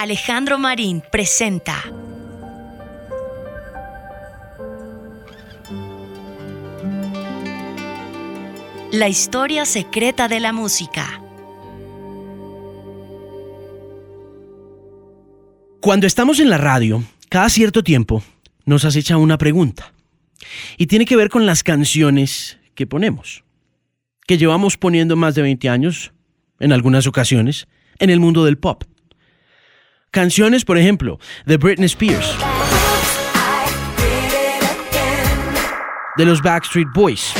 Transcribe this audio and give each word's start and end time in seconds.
Alejandro 0.00 0.60
Marín 0.60 1.02
presenta 1.10 1.74
La 8.92 9.08
historia 9.08 9.64
secreta 9.64 10.28
de 10.28 10.38
la 10.38 10.52
música. 10.52 11.20
Cuando 15.80 16.06
estamos 16.06 16.38
en 16.38 16.48
la 16.48 16.58
radio, 16.58 17.02
cada 17.28 17.48
cierto 17.48 17.82
tiempo 17.82 18.22
nos 18.66 18.84
acecha 18.84 19.16
una 19.16 19.36
pregunta. 19.36 19.92
Y 20.76 20.86
tiene 20.86 21.06
que 21.06 21.16
ver 21.16 21.28
con 21.28 21.44
las 21.44 21.64
canciones 21.64 22.60
que 22.76 22.86
ponemos. 22.86 23.42
Que 24.28 24.38
llevamos 24.38 24.76
poniendo 24.76 25.16
más 25.16 25.34
de 25.34 25.42
20 25.42 25.68
años, 25.68 26.12
en 26.60 26.72
algunas 26.72 27.08
ocasiones, 27.08 27.66
en 27.98 28.10
el 28.10 28.20
mundo 28.20 28.44
del 28.44 28.58
pop. 28.58 28.84
Canciones, 30.10 30.64
por 30.64 30.78
ejemplo, 30.78 31.18
de 31.44 31.58
Britney 31.58 31.84
Spears, 31.84 32.34
de 36.16 36.24
los 36.24 36.40
Backstreet 36.40 36.88
Boys, 36.94 37.34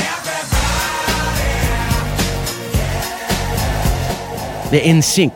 de 4.69 4.93
NSYNC, 4.93 5.33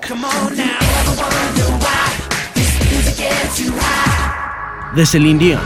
de 4.96 5.06
Celine 5.08 5.40
Dion, 5.40 5.62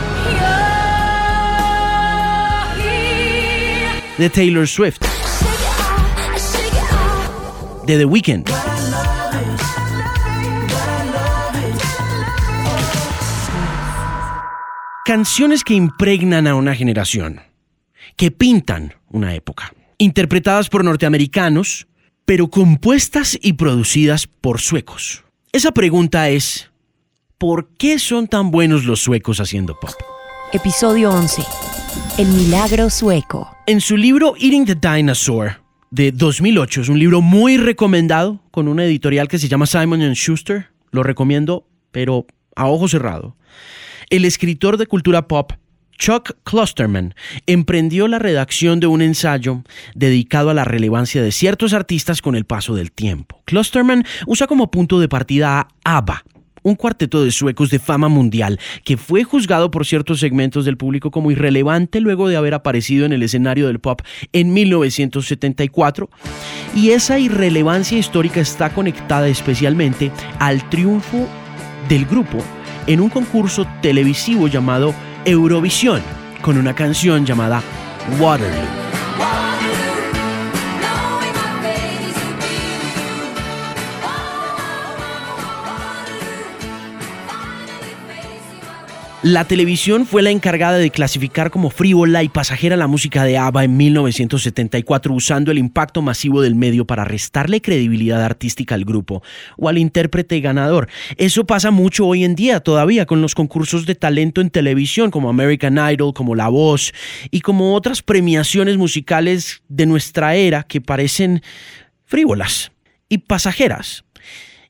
de 4.16 4.30
Taylor 4.30 4.66
Swift, 4.66 5.02
de 7.84 7.98
The 7.98 8.04
Weeknd. 8.06 8.67
Canciones 15.08 15.64
que 15.64 15.72
impregnan 15.72 16.46
a 16.46 16.54
una 16.54 16.74
generación, 16.74 17.40
que 18.14 18.30
pintan 18.30 18.92
una 19.08 19.34
época, 19.34 19.72
interpretadas 19.96 20.68
por 20.68 20.84
norteamericanos, 20.84 21.88
pero 22.26 22.48
compuestas 22.48 23.38
y 23.40 23.54
producidas 23.54 24.26
por 24.26 24.60
suecos. 24.60 25.24
Esa 25.50 25.72
pregunta 25.72 26.28
es, 26.28 26.70
¿por 27.38 27.70
qué 27.78 27.98
son 27.98 28.28
tan 28.28 28.50
buenos 28.50 28.84
los 28.84 29.00
suecos 29.00 29.40
haciendo 29.40 29.80
pop? 29.80 29.92
Episodio 30.52 31.10
11. 31.10 31.42
El 32.18 32.28
milagro 32.28 32.90
sueco. 32.90 33.48
En 33.66 33.80
su 33.80 33.96
libro 33.96 34.34
Eating 34.38 34.66
the 34.66 34.74
Dinosaur 34.74 35.62
de 35.90 36.12
2008, 36.12 36.82
es 36.82 36.88
un 36.90 36.98
libro 36.98 37.22
muy 37.22 37.56
recomendado 37.56 38.42
con 38.50 38.68
una 38.68 38.84
editorial 38.84 39.26
que 39.26 39.38
se 39.38 39.48
llama 39.48 39.64
Simon 39.64 40.02
Schuster, 40.14 40.66
lo 40.90 41.02
recomiendo, 41.02 41.66
pero 41.92 42.26
a 42.54 42.66
ojo 42.66 42.88
cerrado 42.88 43.38
el 44.10 44.24
escritor 44.24 44.76
de 44.76 44.86
cultura 44.86 45.28
pop 45.28 45.52
Chuck 45.98 46.36
Klosterman 46.44 47.14
emprendió 47.46 48.06
la 48.06 48.20
redacción 48.20 48.78
de 48.78 48.86
un 48.86 49.02
ensayo 49.02 49.62
dedicado 49.94 50.50
a 50.50 50.54
la 50.54 50.64
relevancia 50.64 51.22
de 51.22 51.32
ciertos 51.32 51.72
artistas 51.72 52.22
con 52.22 52.36
el 52.36 52.44
paso 52.44 52.74
del 52.76 52.92
tiempo. 52.92 53.42
Klosterman 53.46 54.04
usa 54.26 54.46
como 54.46 54.70
punto 54.70 55.00
de 55.00 55.08
partida 55.08 55.58
a 55.58 55.68
ABBA, 55.96 56.24
un 56.62 56.76
cuarteto 56.76 57.24
de 57.24 57.32
suecos 57.32 57.70
de 57.70 57.80
fama 57.80 58.08
mundial 58.08 58.60
que 58.84 58.96
fue 58.96 59.24
juzgado 59.24 59.72
por 59.72 59.84
ciertos 59.86 60.20
segmentos 60.20 60.64
del 60.64 60.76
público 60.76 61.10
como 61.10 61.32
irrelevante 61.32 62.00
luego 62.00 62.28
de 62.28 62.36
haber 62.36 62.54
aparecido 62.54 63.04
en 63.04 63.12
el 63.12 63.24
escenario 63.24 63.66
del 63.66 63.80
pop 63.80 64.02
en 64.32 64.52
1974. 64.52 66.08
Y 66.76 66.90
esa 66.90 67.18
irrelevancia 67.18 67.98
histórica 67.98 68.40
está 68.40 68.72
conectada 68.72 69.26
especialmente 69.26 70.12
al 70.38 70.68
triunfo 70.70 71.26
del 71.88 72.06
grupo 72.06 72.38
en 72.88 73.00
un 73.00 73.10
concurso 73.10 73.66
televisivo 73.82 74.48
llamado 74.48 74.94
Eurovisión, 75.26 76.02
con 76.40 76.56
una 76.56 76.74
canción 76.74 77.26
llamada 77.26 77.62
Waterloo. 78.18 79.07
La 89.24 89.44
televisión 89.44 90.06
fue 90.06 90.22
la 90.22 90.30
encargada 90.30 90.78
de 90.78 90.92
clasificar 90.92 91.50
como 91.50 91.70
frívola 91.70 92.22
y 92.22 92.28
pasajera 92.28 92.76
la 92.76 92.86
música 92.86 93.24
de 93.24 93.36
ABBA 93.36 93.64
en 93.64 93.76
1974 93.76 95.12
usando 95.12 95.50
el 95.50 95.58
impacto 95.58 96.02
masivo 96.02 96.40
del 96.40 96.54
medio 96.54 96.86
para 96.86 97.04
restarle 97.04 97.60
credibilidad 97.60 98.22
artística 98.22 98.76
al 98.76 98.84
grupo 98.84 99.24
o 99.56 99.68
al 99.68 99.76
intérprete 99.76 100.38
ganador. 100.38 100.88
Eso 101.16 101.44
pasa 101.48 101.72
mucho 101.72 102.06
hoy 102.06 102.22
en 102.22 102.36
día 102.36 102.60
todavía 102.60 103.06
con 103.06 103.20
los 103.20 103.34
concursos 103.34 103.86
de 103.86 103.96
talento 103.96 104.40
en 104.40 104.50
televisión 104.50 105.10
como 105.10 105.30
American 105.30 105.78
Idol, 105.78 106.14
como 106.14 106.36
La 106.36 106.46
Voz 106.46 106.92
y 107.32 107.40
como 107.40 107.74
otras 107.74 108.02
premiaciones 108.02 108.76
musicales 108.76 109.64
de 109.68 109.86
nuestra 109.86 110.36
era 110.36 110.62
que 110.62 110.80
parecen 110.80 111.42
frívolas 112.06 112.70
y 113.08 113.18
pasajeras 113.18 114.04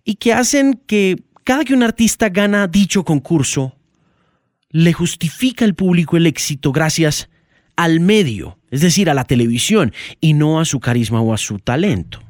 y 0.05 0.15
que 0.15 0.33
hacen 0.33 0.81
que 0.87 1.17
cada 1.45 1.67
que 1.67 1.75
un 1.75 1.83
artista 1.83 2.31
gana 2.31 2.67
dicho 2.67 3.05
concurso 3.05 3.75
le 4.71 4.93
justifica 4.93 5.65
al 5.65 5.75
público 5.75 6.17
el 6.17 6.27
éxito 6.27 6.73
gracias 6.73 7.29
al 7.77 8.01
medio, 8.01 8.59
es 8.71 8.81
decir, 8.81 9.09
a 9.09 9.15
la 9.15 9.25
televisión, 9.25 9.93
y 10.21 10.33
no 10.33 10.61
a 10.61 10.65
su 10.65 10.81
carisma 10.81 11.21
o 11.21 11.33
a 11.33 11.39
su 11.39 11.59
talento. 11.59 12.21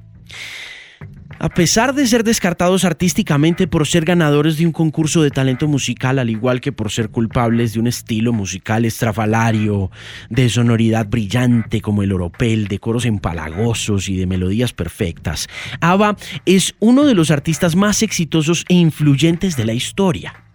A 1.41 1.51
pesar 1.51 1.95
de 1.95 2.07
ser 2.07 2.25
descartados 2.25 2.85
artísticamente 2.85 3.69
por 3.69 3.87
ser 3.87 4.05
ganadores 4.05 4.59
de 4.59 4.67
un 4.67 4.73
concurso 4.73 5.23
de 5.23 5.31
talento 5.31 5.69
musical, 5.69 6.19
al 6.19 6.31
igual 6.31 6.61
que 6.61 6.73
por 6.73 6.91
ser 6.91 7.11
culpables 7.11 7.73
de 7.73 7.81
un 7.81 7.87
estilo 7.87 8.33
musical 8.33 8.85
estrafalario, 8.85 9.93
de 10.31 10.49
sonoridad 10.49 11.07
brillante 11.07 11.81
como 11.81 12.03
el 12.03 12.13
oropel, 12.13 12.67
de 12.67 12.81
coros 12.81 13.05
empalagosos 13.05 14.09
y 14.09 14.17
de 14.17 14.27
melodías 14.27 14.73
perfectas, 14.73 15.47
ABBA 15.81 16.17
es 16.45 16.75
uno 16.81 17.05
de 17.05 17.15
los 17.15 17.31
artistas 17.31 17.77
más 17.77 18.03
exitosos 18.03 18.65
e 18.69 18.75
influyentes 18.75 19.57
de 19.57 19.65
la 19.65 19.75
historia. 19.75 20.48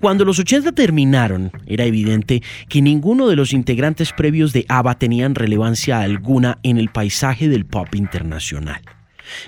Cuando 0.00 0.24
los 0.24 0.38
80 0.38 0.72
terminaron, 0.72 1.52
era 1.66 1.84
evidente 1.84 2.42
que 2.68 2.82
ninguno 2.82 3.28
de 3.28 3.36
los 3.36 3.52
integrantes 3.52 4.12
previos 4.12 4.52
de 4.52 4.64
ABBA 4.68 4.94
tenían 4.98 5.34
relevancia 5.34 6.00
alguna 6.00 6.58
en 6.62 6.78
el 6.78 6.88
paisaje 6.88 7.48
del 7.48 7.66
pop 7.66 7.94
internacional. 7.94 8.80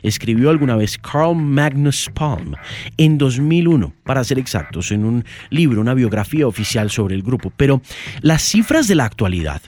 Escribió 0.02 0.50
alguna 0.50 0.76
vez 0.76 0.98
Carl 0.98 1.34
Magnus 1.34 2.08
Palm 2.14 2.54
en 2.96 3.18
2001, 3.18 3.94
para 4.04 4.22
ser 4.22 4.38
exactos, 4.38 4.92
en 4.92 5.04
un 5.04 5.24
libro, 5.50 5.80
una 5.80 5.94
biografía 5.94 6.46
oficial 6.46 6.90
sobre 6.90 7.14
el 7.14 7.22
grupo. 7.22 7.52
Pero 7.56 7.82
las 8.20 8.42
cifras 8.42 8.86
de 8.86 8.94
la 8.94 9.04
actualidad 9.04 9.62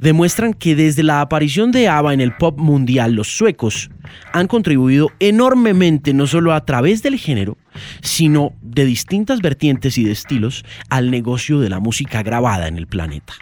demuestran 0.00 0.52
que 0.52 0.74
desde 0.74 1.02
la 1.02 1.20
aparición 1.20 1.72
de 1.72 1.88
ABBA 1.88 2.14
en 2.14 2.20
el 2.20 2.36
pop 2.36 2.58
mundial, 2.58 3.14
los 3.14 3.36
suecos 3.36 3.90
han 4.32 4.46
contribuido 4.46 5.10
enormemente 5.20 6.12
no 6.12 6.26
solo 6.26 6.52
a 6.52 6.64
través 6.64 7.02
del 7.02 7.18
género, 7.18 7.56
sino 8.02 8.52
de 8.62 8.84
distintas 8.84 9.40
vertientes 9.40 9.98
y 9.98 10.04
de 10.04 10.12
estilos 10.12 10.64
al 10.88 11.10
negocio 11.10 11.60
de 11.60 11.68
la 11.68 11.80
música 11.80 12.22
grabada 12.22 12.68
en 12.68 12.76
el 12.76 12.86
planeta. 12.86 13.34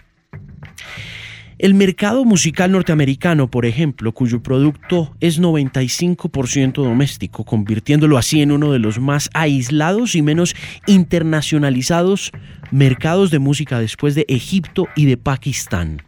El 1.59 1.75
mercado 1.75 2.25
musical 2.25 2.71
norteamericano, 2.71 3.51
por 3.51 3.67
ejemplo, 3.67 4.13
cuyo 4.13 4.45
producto 4.45 5.17
es 5.19 5.41
95% 5.41 6.85
doméstico, 6.85 7.45
convirtiéndolo 7.45 8.17
así 8.17 8.43
en 8.43 8.53
uno 8.53 8.71
de 8.71 8.79
los 8.79 9.01
más 9.01 9.29
aislados 9.35 10.15
y 10.15 10.23
menos 10.23 10.55
internacionalizados 10.87 12.31
mercados 12.71 13.33
de 13.33 13.41
música 13.41 13.81
después 13.81 14.15
de 14.15 14.25
Egipto 14.29 14.87
y 14.95 15.07
de 15.07 15.17
Pakistán 15.17 16.08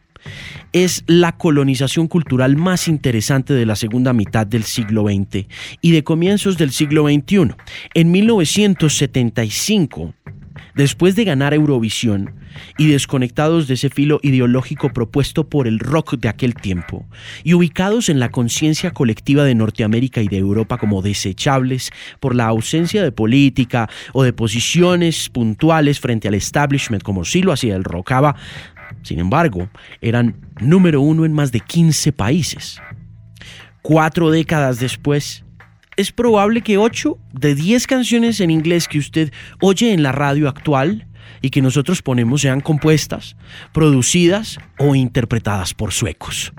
es 0.73 1.05
la 1.07 1.33
colonización 1.33 2.09
cultural 2.09 2.57
más 2.57 2.89
interesante 2.89 3.55
de 3.55 3.67
la 3.67 3.77
segunda 3.77 4.13
mitad 4.13 4.47
del 4.47 4.65
siglo 4.65 5.05
XX 5.05 5.47
y 5.81 5.93
de 5.93 6.05
comienzos 6.05 6.59
del 6.59 6.71
siglo 6.71 7.09
XXI. 7.09 7.55
En 7.95 8.11
1975, 8.11 10.15
después 10.75 11.17
de 11.17 11.25
ganar 11.25 11.55
Eurovisión 11.55 12.35
y 12.79 12.89
desconectados 12.89 13.69
de 13.69 13.75
ese 13.75 13.91
filo 13.91 14.21
ideológico 14.23 14.93
propuesto 14.93 15.49
por 15.49 15.67
el 15.67 15.79
rock 15.79 16.17
de 16.17 16.29
aquel 16.29 16.55
tiempo, 16.55 17.07
y 17.45 17.55
ubicados 17.55 18.09
en 18.09 18.21
la 18.21 18.31
conciencia 18.31 18.93
colectiva 18.93 19.45
de 19.45 19.55
Norteamérica 19.55 20.23
y 20.23 20.29
de 20.29 20.39
Europa 20.39 20.79
como 20.79 21.03
desechables 21.03 21.91
por 22.19 22.35
la 22.35 22.47
ausencia 22.47 23.03
de 23.03 23.13
política 23.13 23.89
o 24.13 24.23
de 24.23 24.33
posiciones 24.33 25.29
puntuales 25.29 26.01
frente 26.01 26.29
al 26.29 26.35
establishment 26.35 27.03
como 27.03 27.25
sí 27.25 27.43
lo 27.43 27.53
hacía 27.53 27.77
el 27.77 27.85
rockaba, 27.85 28.37
sin 29.03 29.19
embargo, 29.19 29.69
eran 30.01 30.37
número 30.61 31.01
uno 31.01 31.25
en 31.25 31.33
más 31.33 31.53
de 31.53 31.61
15 31.61 32.13
países. 32.13 32.81
Cuatro 33.83 34.31
décadas 34.31 34.79
después, 34.79 35.45
es 35.97 36.13
probable 36.13 36.63
que 36.63 36.79
8 36.79 37.19
de 37.33 37.55
10 37.55 37.87
canciones 37.87 38.41
en 38.41 38.51
inglés 38.51 38.89
que 38.89 38.99
usted 38.99 39.33
oye 39.61 39.93
en 39.93 40.03
la 40.03 40.13
radio 40.13 40.49
actual 40.49 41.07
y 41.43 41.51
que 41.51 41.63
nosotros 41.63 42.03
ponemos 42.03 42.43
sean 42.43 42.61
compuestas, 42.61 43.37
producidas 43.73 44.59
o 44.79 44.95
interpretadas 44.95 45.75
por 45.75 45.93
suecos. 45.93 46.53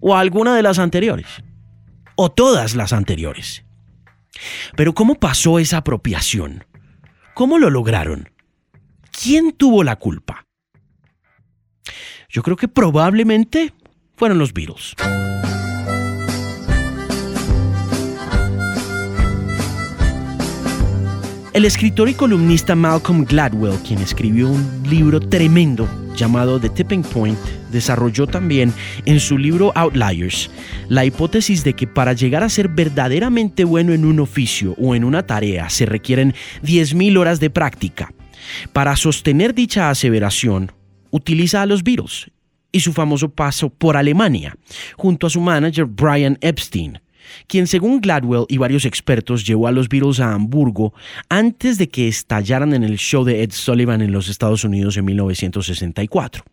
O 0.00 0.16
alguna 0.16 0.54
de 0.54 0.62
las 0.62 0.78
anteriores. 0.78 1.26
O 2.14 2.30
todas 2.30 2.74
las 2.74 2.92
anteriores. 2.92 3.64
Pero 4.76 4.94
¿cómo 4.94 5.16
pasó 5.16 5.58
esa 5.58 5.78
apropiación? 5.78 6.64
¿Cómo 7.34 7.58
lo 7.58 7.70
lograron? 7.70 8.30
¿Quién 9.10 9.52
tuvo 9.52 9.82
la 9.82 9.96
culpa? 9.96 10.45
Yo 12.28 12.42
creo 12.42 12.56
que 12.56 12.68
probablemente 12.68 13.72
fueron 14.16 14.38
los 14.38 14.52
Beatles. 14.52 14.94
El 21.56 21.64
escritor 21.64 22.10
y 22.10 22.12
columnista 22.12 22.74
Malcolm 22.74 23.24
Gladwell, 23.24 23.78
quien 23.78 24.00
escribió 24.00 24.50
un 24.50 24.82
libro 24.90 25.20
tremendo 25.20 25.88
llamado 26.14 26.60
The 26.60 26.68
Tipping 26.68 27.02
Point, 27.02 27.38
desarrolló 27.70 28.26
también 28.26 28.74
en 29.06 29.20
su 29.20 29.38
libro 29.38 29.72
Outliers 29.74 30.50
la 30.88 31.06
hipótesis 31.06 31.64
de 31.64 31.72
que 31.72 31.86
para 31.86 32.12
llegar 32.12 32.42
a 32.42 32.50
ser 32.50 32.68
verdaderamente 32.68 33.64
bueno 33.64 33.94
en 33.94 34.04
un 34.04 34.20
oficio 34.20 34.74
o 34.78 34.94
en 34.94 35.02
una 35.02 35.26
tarea 35.26 35.70
se 35.70 35.86
requieren 35.86 36.34
10.000 36.62 37.16
horas 37.18 37.40
de 37.40 37.48
práctica. 37.48 38.12
Para 38.74 38.94
sostener 38.94 39.54
dicha 39.54 39.88
aseveración, 39.88 40.72
utiliza 41.16 41.62
a 41.62 41.66
los 41.66 41.82
Beatles 41.82 42.30
y 42.72 42.80
su 42.80 42.92
famoso 42.92 43.30
paso 43.30 43.70
por 43.70 43.96
Alemania, 43.96 44.56
junto 44.96 45.26
a 45.26 45.30
su 45.30 45.40
manager 45.40 45.86
Brian 45.86 46.38
Epstein, 46.40 47.00
quien 47.46 47.66
según 47.66 48.00
Gladwell 48.00 48.46
y 48.48 48.58
varios 48.58 48.84
expertos 48.84 49.46
llevó 49.46 49.66
a 49.66 49.72
los 49.72 49.88
Beatles 49.88 50.20
a 50.20 50.34
Hamburgo 50.34 50.92
antes 51.28 51.78
de 51.78 51.88
que 51.88 52.08
estallaran 52.08 52.74
en 52.74 52.84
el 52.84 52.98
show 52.98 53.24
de 53.24 53.42
Ed 53.42 53.52
Sullivan 53.52 54.02
en 54.02 54.12
los 54.12 54.28
Estados 54.28 54.64
Unidos 54.64 54.96
en 54.96 55.04
1964. 55.06 56.44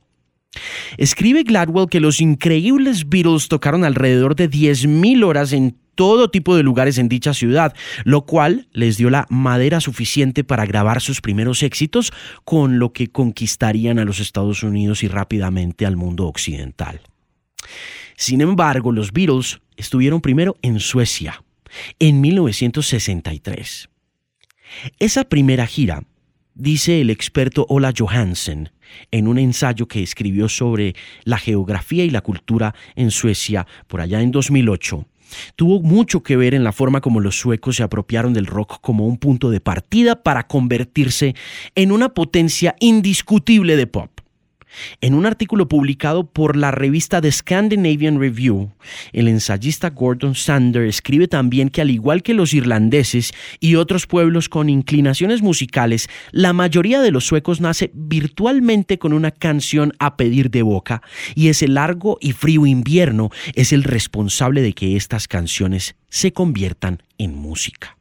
Escribe 0.98 1.44
Gladwell 1.44 1.89
que 1.89 2.00
los 2.00 2.21
increíbles 2.21 3.10
Beatles 3.10 3.48
tocaron 3.48 3.83
alrededor 3.83 4.36
de 4.36 4.50
10.000 4.50 5.24
horas 5.24 5.51
en 5.51 5.77
todo 5.95 6.30
tipo 6.30 6.56
de 6.56 6.63
lugares 6.63 6.98
en 6.98 7.10
dicha 7.10 7.34
ciudad, 7.34 7.75
lo 8.04 8.25
cual 8.25 8.68
les 8.72 8.98
dio 8.98 9.10
la 9.10 9.25
madera 9.30 9.80
suficiente 9.80 10.44
para 10.44 10.66
grabar 10.66 11.01
sus 11.01 11.22
primeros 11.22 11.63
éxitos, 11.63 12.12
con 12.44 12.80
lo 12.80 12.94
que 12.94 13.12
conquistarían 13.12 14.00
a 14.00 14.06
los 14.06 14.19
Estados 14.19 14.63
Unidos 14.63 15.04
y 15.04 15.07
rápidamente 15.07 15.86
al 15.86 15.95
mundo 15.95 16.28
occidental. 16.28 17.01
Sin 18.16 18.42
embargo, 18.42 18.92
los 18.92 19.12
Beatles 19.12 19.60
estuvieron 19.78 20.22
primero 20.22 20.56
en 20.62 20.80
Suecia, 20.80 21.44
en 22.00 22.22
1963. 22.22 23.89
Esa 25.00 25.24
primera 25.24 25.68
gira, 25.68 26.04
dice 26.56 27.01
el 27.01 27.10
experto 27.10 27.66
Ola 27.69 27.94
Johansen, 27.98 28.72
en 29.12 29.28
un 29.28 29.38
ensayo 29.38 29.88
que 29.88 30.04
escribió 30.04 30.50
sobre 30.50 30.96
la 31.24 31.38
geografía 31.38 32.04
y 32.04 32.10
la 32.10 32.22
cultura 32.22 32.75
en 32.96 33.12
Suecia 33.12 33.66
por 33.88 34.01
allá 34.01 34.22
en 34.22 34.31
2008, 34.31 35.06
tuvo 35.56 35.81
mucho 35.81 36.24
que 36.24 36.38
ver 36.38 36.53
en 36.53 36.63
la 36.63 36.71
forma 36.71 37.01
como 37.01 37.19
los 37.19 37.38
suecos 37.38 37.77
se 37.77 37.83
apropiaron 37.83 38.33
del 38.33 38.45
rock 38.45 38.80
como 38.81 39.07
un 39.07 39.18
punto 39.18 39.50
de 39.50 39.59
partida 39.59 40.24
para 40.24 40.47
convertirse 40.47 41.35
en 41.75 41.91
una 41.91 42.09
potencia 42.09 42.75
indiscutible 42.80 43.75
de 43.75 43.88
pop. 43.88 44.12
En 45.02 45.14
un 45.14 45.25
artículo 45.25 45.68
publicado 45.68 46.25
por 46.25 46.56
la 46.56 46.72
revista 46.72 47.22
The 47.22 47.31
Scandinavian 47.31 48.20
Review, 48.20 48.72
el 49.12 49.28
ensayista 49.28 49.90
Gordon 49.90 50.36
Sander 50.36 50.84
escribe 50.84 51.28
también 51.28 51.70
que 51.70 51.81
al 51.81 51.90
igual 51.90 52.24
que 52.24 52.34
los 52.34 52.54
irlandeses 52.54 53.34
y 53.60 53.75
otros 53.75 54.08
pueblos 54.08 54.50
con 54.50 54.70
inclinaciones 54.70 55.42
musicales, 55.42 56.10
la 56.31 56.54
mayoría 56.54 57.02
de 57.02 57.12
los 57.12 57.25
suecos 57.25 57.62
nace 57.62 57.92
virtualmente 57.94 58.98
con 58.98 59.14
una 59.14 59.31
canción 59.31 59.94
a 60.00 60.18
pedir 60.18 60.50
de 60.50 60.62
boca 60.62 61.02
y 61.36 61.50
ese 61.50 61.68
largo 61.68 62.18
y 62.22 62.31
frío 62.31 62.66
invierno 62.66 63.30
es 63.56 63.74
el 63.74 63.84
responsable 63.84 64.62
de 64.62 64.74
que 64.74 64.96
estas 64.96 65.28
canciones 65.28 65.96
se 66.10 66.34
conviertan 66.34 67.02
en 67.18 67.36
música. 67.36 67.98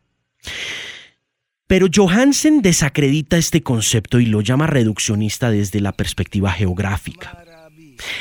Pero 1.73 1.87
Johansen 1.91 2.61
desacredita 2.61 3.39
este 3.39 3.63
concepto 3.63 4.21
y 4.21 4.27
lo 4.27 4.43
llama 4.43 4.67
reduccionista 4.67 5.51
desde 5.51 5.81
la 5.81 5.93
perspectiva 5.93 6.53
geográfica. 6.53 7.43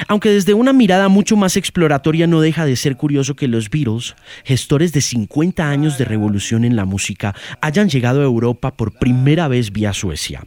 Aunque 0.08 0.30
desde 0.30 0.54
una 0.54 0.72
mirada 0.72 1.10
mucho 1.10 1.36
más 1.36 1.58
exploratoria 1.58 2.28
no 2.28 2.40
deja 2.40 2.66
de 2.66 2.78
ser 2.78 2.96
curioso 2.96 3.36
que 3.36 3.50
los 3.50 3.70
Beatles, 3.70 4.16
gestores 4.46 4.94
de 4.94 5.02
50 5.02 5.70
años 5.70 5.98
de 5.98 6.06
revolución 6.06 6.64
en 6.64 6.78
la 6.78 6.86
música, 6.86 7.36
hayan 7.60 7.90
llegado 7.90 8.22
a 8.22 8.24
Europa 8.24 8.74
por 8.78 8.98
primera 8.98 9.50
vez 9.50 9.74
vía 9.74 9.92
Suecia. 9.92 10.46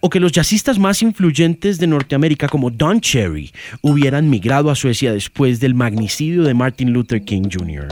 O 0.00 0.10
que 0.10 0.18
los 0.18 0.32
jazzistas 0.32 0.80
más 0.80 1.02
influyentes 1.02 1.78
de 1.78 1.86
Norteamérica 1.86 2.48
como 2.48 2.70
Don 2.70 3.00
Cherry 3.00 3.52
hubieran 3.80 4.28
migrado 4.28 4.72
a 4.72 4.74
Suecia 4.74 5.12
después 5.12 5.60
del 5.60 5.76
magnicidio 5.76 6.42
de 6.42 6.54
Martin 6.54 6.92
Luther 6.92 7.22
King 7.22 7.48
Jr. 7.48 7.86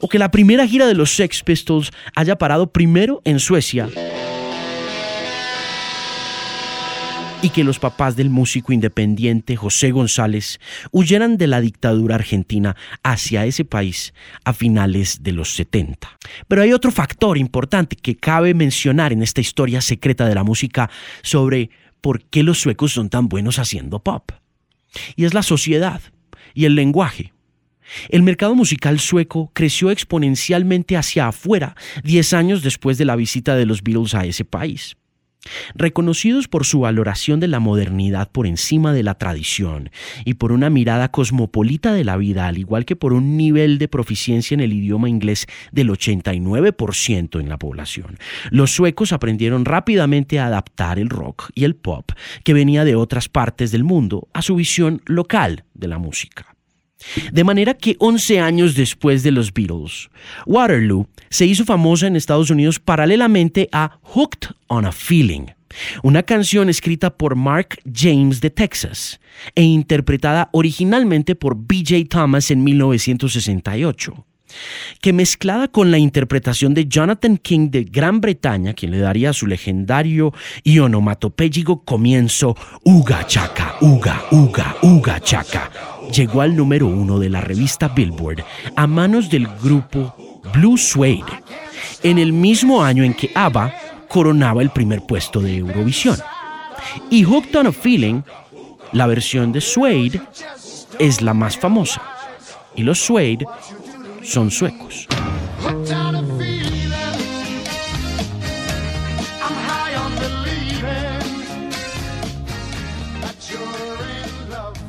o 0.00 0.08
que 0.08 0.18
la 0.18 0.30
primera 0.30 0.66
gira 0.66 0.86
de 0.86 0.94
los 0.94 1.14
Sex 1.14 1.42
Pistols 1.42 1.90
haya 2.14 2.36
parado 2.36 2.72
primero 2.72 3.20
en 3.24 3.38
Suecia 3.38 3.88
y 7.42 7.50
que 7.50 7.64
los 7.64 7.78
papás 7.78 8.16
del 8.16 8.30
músico 8.30 8.72
independiente 8.72 9.56
José 9.56 9.92
González 9.92 10.60
huyeran 10.90 11.36
de 11.38 11.46
la 11.46 11.60
dictadura 11.60 12.16
argentina 12.16 12.76
hacia 13.02 13.46
ese 13.46 13.64
país 13.64 14.12
a 14.44 14.52
finales 14.52 15.22
de 15.22 15.32
los 15.32 15.54
70. 15.54 16.18
Pero 16.48 16.62
hay 16.62 16.72
otro 16.72 16.90
factor 16.90 17.38
importante 17.38 17.96
que 17.96 18.16
cabe 18.16 18.52
mencionar 18.54 19.12
en 19.12 19.22
esta 19.22 19.40
historia 19.40 19.80
secreta 19.80 20.26
de 20.26 20.34
la 20.34 20.44
música 20.44 20.90
sobre 21.22 21.70
por 22.00 22.22
qué 22.24 22.42
los 22.42 22.60
suecos 22.60 22.92
son 22.92 23.08
tan 23.08 23.28
buenos 23.28 23.58
haciendo 23.58 24.00
pop. 24.00 24.32
Y 25.16 25.24
es 25.24 25.34
la 25.34 25.42
sociedad 25.42 26.00
y 26.54 26.64
el 26.64 26.74
lenguaje. 26.74 27.32
El 28.08 28.22
mercado 28.22 28.54
musical 28.54 28.98
sueco 29.00 29.50
creció 29.54 29.90
exponencialmente 29.90 30.96
hacia 30.96 31.28
afuera 31.28 31.74
10 32.04 32.32
años 32.34 32.62
después 32.62 32.98
de 32.98 33.04
la 33.04 33.16
visita 33.16 33.56
de 33.56 33.66
los 33.66 33.82
Beatles 33.82 34.14
a 34.14 34.24
ese 34.24 34.44
país. 34.44 34.96
Reconocidos 35.74 36.48
por 36.48 36.66
su 36.66 36.80
valoración 36.80 37.40
de 37.40 37.48
la 37.48 37.60
modernidad 37.60 38.30
por 38.30 38.46
encima 38.46 38.92
de 38.92 39.02
la 39.02 39.14
tradición 39.14 39.90
y 40.26 40.34
por 40.34 40.52
una 40.52 40.68
mirada 40.68 41.10
cosmopolita 41.10 41.94
de 41.94 42.04
la 42.04 42.18
vida, 42.18 42.46
al 42.46 42.58
igual 42.58 42.84
que 42.84 42.94
por 42.94 43.14
un 43.14 43.38
nivel 43.38 43.78
de 43.78 43.88
proficiencia 43.88 44.54
en 44.54 44.60
el 44.60 44.74
idioma 44.74 45.08
inglés 45.08 45.46
del 45.72 45.88
89% 45.88 47.40
en 47.40 47.48
la 47.48 47.58
población, 47.58 48.18
los 48.50 48.70
suecos 48.70 49.12
aprendieron 49.14 49.64
rápidamente 49.64 50.38
a 50.38 50.46
adaptar 50.46 50.98
el 50.98 51.08
rock 51.08 51.50
y 51.54 51.64
el 51.64 51.74
pop 51.74 52.12
que 52.44 52.52
venía 52.52 52.84
de 52.84 52.96
otras 52.96 53.30
partes 53.30 53.70
del 53.70 53.84
mundo 53.84 54.28
a 54.34 54.42
su 54.42 54.56
visión 54.56 55.00
local 55.06 55.64
de 55.72 55.88
la 55.88 55.98
música. 55.98 56.49
De 57.32 57.44
manera 57.44 57.74
que 57.74 57.96
11 57.98 58.40
años 58.40 58.74
después 58.74 59.22
de 59.22 59.30
los 59.30 59.52
Beatles, 59.52 60.10
Waterloo 60.46 61.08
se 61.30 61.46
hizo 61.46 61.64
famosa 61.64 62.06
en 62.06 62.16
Estados 62.16 62.50
Unidos 62.50 62.78
paralelamente 62.78 63.68
a 63.72 63.98
Hooked 64.02 64.50
on 64.68 64.84
a 64.84 64.92
Feeling, 64.92 65.46
una 66.02 66.22
canción 66.22 66.68
escrita 66.68 67.16
por 67.16 67.36
Mark 67.36 67.78
James 67.92 68.40
de 68.40 68.50
Texas 68.50 69.20
e 69.54 69.62
interpretada 69.62 70.48
originalmente 70.52 71.34
por 71.34 71.56
BJ 71.56 72.06
Thomas 72.08 72.50
en 72.50 72.64
1968 72.64 74.26
que 75.00 75.12
mezclada 75.12 75.68
con 75.68 75.90
la 75.90 75.98
interpretación 75.98 76.74
de 76.74 76.86
Jonathan 76.86 77.36
King 77.36 77.70
de 77.70 77.84
Gran 77.84 78.20
Bretaña, 78.20 78.74
quien 78.74 78.90
le 78.90 78.98
daría 78.98 79.32
su 79.32 79.46
legendario 79.46 80.32
y 80.62 80.78
onomatopéyico 80.78 81.84
comienzo 81.84 82.56
Uga 82.84 83.26
Chaka, 83.26 83.76
Uga, 83.80 84.24
Uga, 84.30 84.76
Uga 84.82 85.20
Chaka, 85.20 85.70
llegó 86.10 86.40
al 86.40 86.56
número 86.56 86.86
uno 86.86 87.18
de 87.18 87.28
la 87.28 87.40
revista 87.40 87.88
Billboard 87.88 88.44
a 88.76 88.86
manos 88.86 89.30
del 89.30 89.46
grupo 89.46 90.40
Blue 90.52 90.76
Suede, 90.76 91.24
en 92.02 92.18
el 92.18 92.32
mismo 92.32 92.82
año 92.82 93.04
en 93.04 93.14
que 93.14 93.30
ABBA 93.34 93.74
coronaba 94.08 94.62
el 94.62 94.70
primer 94.70 95.02
puesto 95.02 95.40
de 95.40 95.56
Eurovisión. 95.56 96.16
Y 97.10 97.24
Hooked 97.24 97.54
on 97.56 97.66
a 97.68 97.72
Feeling, 97.72 98.22
la 98.92 99.06
versión 99.06 99.52
de 99.52 99.60
Suede, 99.60 100.20
es 100.98 101.22
la 101.22 101.34
más 101.34 101.56
famosa. 101.56 102.02
Y 102.74 102.82
los 102.82 102.98
Suede 102.98 103.46
son 104.22 104.50
suecos. 104.50 105.06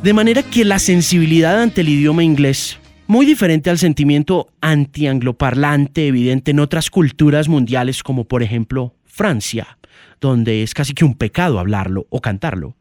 De 0.04 0.14
manera 0.14 0.42
que 0.42 0.66
la 0.66 0.80
sensibilidad 0.80 1.62
ante 1.62 1.82
el 1.82 1.90
idioma 1.90 2.24
inglés, 2.24 2.80
muy 3.06 3.24
diferente 3.24 3.70
al 3.70 3.78
sentimiento 3.78 4.48
anti-angloparlante 4.60 6.08
evidente 6.08 6.50
en 6.50 6.60
otras 6.60 6.90
culturas 6.90 7.48
mundiales 7.48 8.02
como 8.02 8.24
por 8.24 8.42
ejemplo 8.42 8.96
Francia, 9.06 9.78
donde 10.20 10.64
es 10.64 10.74
casi 10.74 10.96
que 10.96 11.06
un 11.06 11.14
pecado 11.14 11.60
hablarlo 11.60 12.08
o 12.10 12.20
cantarlo, 12.20 12.76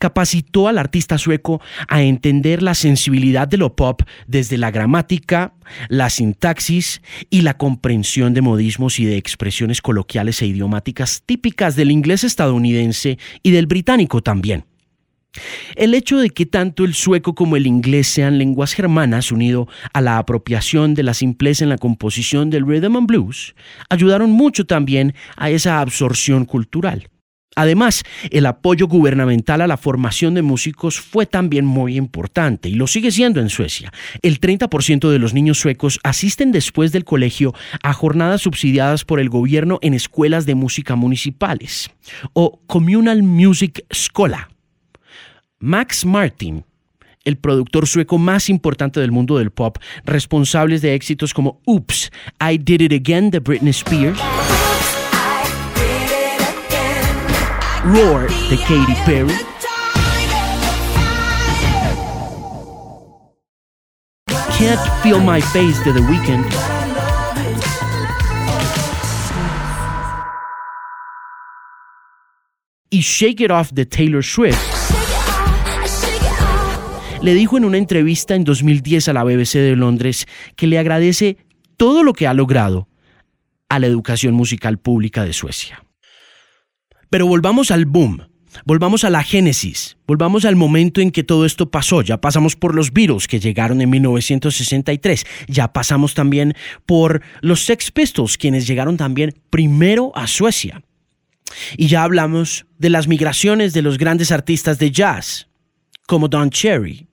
capacitó 0.00 0.66
al 0.66 0.78
artista 0.78 1.16
sueco 1.16 1.60
a 1.86 2.02
entender 2.02 2.60
la 2.60 2.74
sensibilidad 2.74 3.46
de 3.46 3.56
lo 3.56 3.76
pop 3.76 4.02
desde 4.26 4.58
la 4.58 4.72
gramática, 4.72 5.52
la 5.88 6.10
sintaxis 6.10 7.02
y 7.30 7.42
la 7.42 7.56
comprensión 7.56 8.34
de 8.34 8.42
modismos 8.42 8.98
y 8.98 9.04
de 9.04 9.16
expresiones 9.16 9.80
coloquiales 9.80 10.42
e 10.42 10.46
idiomáticas 10.46 11.22
típicas 11.24 11.76
del 11.76 11.92
inglés 11.92 12.24
estadounidense 12.24 13.16
y 13.44 13.52
del 13.52 13.68
británico 13.68 14.24
también. 14.24 14.64
El 15.76 15.94
hecho 15.94 16.18
de 16.18 16.30
que 16.30 16.46
tanto 16.46 16.84
el 16.84 16.94
sueco 16.94 17.34
como 17.34 17.56
el 17.56 17.66
inglés 17.66 18.08
sean 18.08 18.38
lenguas 18.38 18.72
germanas, 18.72 19.30
unido 19.30 19.68
a 19.92 20.00
la 20.00 20.18
apropiación 20.18 20.94
de 20.94 21.02
la 21.02 21.14
simpleza 21.14 21.64
en 21.64 21.70
la 21.70 21.78
composición 21.78 22.50
del 22.50 22.66
rhythm 22.66 22.96
and 22.96 23.06
blues, 23.06 23.54
ayudaron 23.88 24.30
mucho 24.30 24.66
también 24.66 25.14
a 25.36 25.50
esa 25.50 25.80
absorción 25.80 26.44
cultural. 26.44 27.08
Además, 27.56 28.04
el 28.30 28.46
apoyo 28.46 28.86
gubernamental 28.86 29.60
a 29.60 29.66
la 29.66 29.76
formación 29.76 30.34
de 30.34 30.42
músicos 30.42 31.00
fue 31.00 31.26
también 31.26 31.64
muy 31.64 31.96
importante 31.96 32.68
y 32.68 32.74
lo 32.74 32.86
sigue 32.86 33.10
siendo 33.10 33.40
en 33.40 33.48
Suecia. 33.48 33.92
El 34.22 34.38
30% 34.38 35.08
de 35.08 35.18
los 35.18 35.34
niños 35.34 35.58
suecos 35.58 35.98
asisten 36.04 36.52
después 36.52 36.92
del 36.92 37.04
colegio 37.04 37.54
a 37.82 37.92
jornadas 37.92 38.42
subsidiadas 38.42 39.04
por 39.04 39.18
el 39.18 39.28
gobierno 39.28 39.80
en 39.82 39.94
escuelas 39.94 40.46
de 40.46 40.54
música 40.54 40.94
municipales 40.94 41.90
o 42.32 42.60
Communal 42.68 43.24
Music 43.24 43.84
Schola. 43.92 44.50
Max 45.60 46.06
Martin, 46.06 46.64
el 47.24 47.36
productor 47.36 47.88
sueco 47.88 48.16
más 48.16 48.48
importante 48.48 49.00
del 49.00 49.10
mundo 49.10 49.38
del 49.38 49.50
pop, 49.50 49.76
responsables 50.04 50.82
de 50.82 50.94
éxitos 50.94 51.34
como 51.34 51.60
Oops, 51.66 52.12
I 52.40 52.58
Did 52.58 52.80
It 52.82 52.92
Again 52.92 53.30
de 53.30 53.40
Britney 53.40 53.70
Spears. 53.70 54.20
Roar 57.82 58.28
de 58.50 58.56
Katy 58.56 58.94
Perry. 59.04 59.34
Can't 64.56 64.80
Feel 65.02 65.20
My 65.20 65.40
Face 65.40 65.82
de 65.84 65.92
The 65.92 66.00
Weeknd. 66.00 66.44
Y 72.90 73.00
Shake 73.00 73.40
It 73.40 73.50
Off 73.50 73.72
de 73.72 73.84
Taylor 73.84 74.24
Swift. 74.24 74.87
Le 77.20 77.34
dijo 77.34 77.56
en 77.56 77.64
una 77.64 77.78
entrevista 77.78 78.36
en 78.36 78.44
2010 78.44 79.08
a 79.08 79.12
la 79.12 79.24
BBC 79.24 79.54
de 79.54 79.74
Londres 79.74 80.26
que 80.54 80.68
le 80.68 80.78
agradece 80.78 81.36
todo 81.76 82.04
lo 82.04 82.12
que 82.12 82.28
ha 82.28 82.34
logrado 82.34 82.88
a 83.68 83.80
la 83.80 83.88
educación 83.88 84.34
musical 84.34 84.78
pública 84.78 85.24
de 85.24 85.32
Suecia. 85.32 85.84
Pero 87.10 87.26
volvamos 87.26 87.72
al 87.72 87.86
boom, 87.86 88.28
volvamos 88.64 89.02
a 89.02 89.10
la 89.10 89.24
génesis, 89.24 89.96
volvamos 90.06 90.44
al 90.44 90.54
momento 90.54 91.00
en 91.00 91.10
que 91.10 91.24
todo 91.24 91.44
esto 91.44 91.70
pasó. 91.70 92.02
Ya 92.02 92.20
pasamos 92.20 92.54
por 92.54 92.74
los 92.74 92.92
Beatles 92.92 93.26
que 93.26 93.40
llegaron 93.40 93.80
en 93.80 93.90
1963, 93.90 95.26
ya 95.48 95.72
pasamos 95.72 96.14
también 96.14 96.54
por 96.86 97.22
los 97.40 97.64
Sex 97.64 97.90
Pistols 97.90 98.38
quienes 98.38 98.66
llegaron 98.66 98.96
también 98.96 99.34
primero 99.50 100.12
a 100.14 100.28
Suecia. 100.28 100.82
Y 101.76 101.88
ya 101.88 102.04
hablamos 102.04 102.66
de 102.78 102.90
las 102.90 103.08
migraciones 103.08 103.72
de 103.72 103.82
los 103.82 103.98
grandes 103.98 104.30
artistas 104.30 104.78
de 104.78 104.92
jazz, 104.92 105.48
como 106.06 106.28
Don 106.28 106.50
Cherry. 106.50 107.07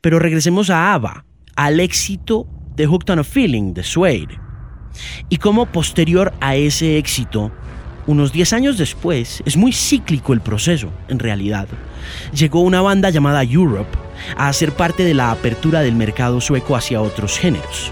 Pero 0.00 0.18
regresemos 0.18 0.70
a 0.70 0.94
ABBA, 0.94 1.24
al 1.56 1.80
éxito 1.80 2.46
de 2.74 2.86
Hooked 2.86 3.10
on 3.10 3.18
a 3.20 3.24
Feeling 3.24 3.74
de 3.74 3.82
Suede. 3.82 4.40
Y 5.28 5.38
como 5.38 5.66
posterior 5.66 6.32
a 6.40 6.56
ese 6.56 6.98
éxito, 6.98 7.52
unos 8.06 8.32
10 8.32 8.52
años 8.52 8.78
después, 8.78 9.42
es 9.44 9.56
muy 9.56 9.72
cíclico 9.72 10.32
el 10.32 10.40
proceso, 10.40 10.92
en 11.08 11.18
realidad. 11.18 11.66
Llegó 12.32 12.60
una 12.60 12.80
banda 12.80 13.10
llamada 13.10 13.42
Europe 13.42 13.98
a 14.36 14.48
hacer 14.48 14.72
parte 14.72 15.04
de 15.04 15.14
la 15.14 15.30
apertura 15.30 15.80
del 15.80 15.96
mercado 15.96 16.40
sueco 16.40 16.76
hacia 16.76 17.02
otros 17.02 17.38
géneros. 17.38 17.90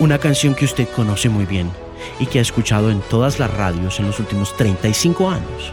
Una 0.00 0.18
canción 0.18 0.54
que 0.54 0.64
usted 0.64 0.88
conoce 0.88 1.28
muy 1.28 1.44
bien 1.44 1.70
y 2.18 2.26
que 2.26 2.38
ha 2.38 2.42
escuchado 2.42 2.90
en 2.90 3.00
todas 3.00 3.38
las 3.38 3.52
radios 3.52 4.00
en 4.00 4.06
los 4.06 4.18
últimos 4.18 4.56
35 4.56 5.30
años 5.30 5.72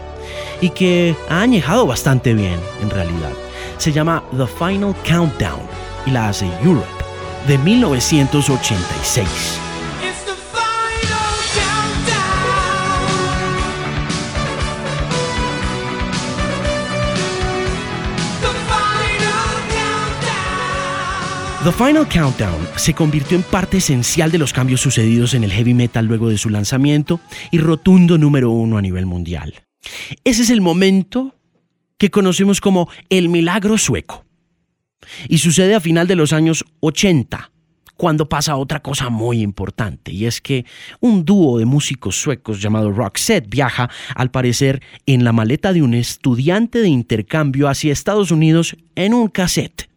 y 0.60 0.70
que 0.70 1.16
ha 1.28 1.40
añejado 1.40 1.86
bastante 1.86 2.34
bien, 2.34 2.60
en 2.82 2.90
realidad. 2.90 3.32
Se 3.78 3.92
llama 3.92 4.22
The 4.36 4.46
Final 4.46 4.94
Countdown 5.06 5.60
y 6.06 6.10
la 6.10 6.28
hace 6.28 6.46
Europe 6.62 6.86
de 7.46 7.58
1986. 7.58 9.62
The 21.64 21.70
Final 21.70 22.08
Countdown 22.08 22.66
se 22.74 22.92
convirtió 22.92 23.36
en 23.36 23.44
parte 23.44 23.76
esencial 23.76 24.32
de 24.32 24.38
los 24.38 24.52
cambios 24.52 24.80
sucedidos 24.80 25.32
en 25.34 25.44
el 25.44 25.52
heavy 25.52 25.74
metal 25.74 26.06
luego 26.06 26.28
de 26.28 26.36
su 26.36 26.50
lanzamiento 26.50 27.20
y 27.52 27.58
rotundo 27.58 28.18
número 28.18 28.50
uno 28.50 28.78
a 28.78 28.82
nivel 28.82 29.06
mundial. 29.06 29.54
Ese 30.24 30.42
es 30.42 30.50
el 30.50 30.60
momento 30.60 31.36
que 32.02 32.10
conocemos 32.10 32.60
como 32.60 32.90
el 33.10 33.28
milagro 33.28 33.78
sueco. 33.78 34.24
Y 35.28 35.38
sucede 35.38 35.76
a 35.76 35.80
final 35.80 36.08
de 36.08 36.16
los 36.16 36.32
años 36.32 36.64
80, 36.80 37.52
cuando 37.96 38.28
pasa 38.28 38.56
otra 38.56 38.82
cosa 38.82 39.08
muy 39.08 39.40
importante, 39.40 40.10
y 40.10 40.26
es 40.26 40.40
que 40.40 40.66
un 40.98 41.24
dúo 41.24 41.60
de 41.60 41.64
músicos 41.64 42.16
suecos 42.16 42.60
llamado 42.60 42.90
Roxette 42.90 43.48
viaja, 43.48 43.88
al 44.16 44.32
parecer, 44.32 44.82
en 45.06 45.22
la 45.22 45.30
maleta 45.30 45.72
de 45.72 45.80
un 45.80 45.94
estudiante 45.94 46.80
de 46.80 46.88
intercambio 46.88 47.68
hacia 47.68 47.92
Estados 47.92 48.32
Unidos 48.32 48.76
en 48.96 49.14
un 49.14 49.28
cassette. 49.28 49.88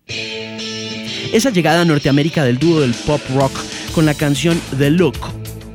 Esa 1.34 1.50
llegada 1.50 1.82
a 1.82 1.86
Norteamérica 1.86 2.44
del 2.44 2.60
dúo 2.60 2.82
del 2.82 2.94
pop 2.94 3.22
rock 3.34 3.58
con 3.96 4.06
la 4.06 4.14
canción 4.14 4.62
The 4.78 4.92
Look 4.92 5.18